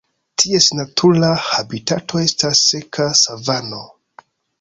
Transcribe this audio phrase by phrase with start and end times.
[0.43, 3.83] Ties natura habitato estas seka savano.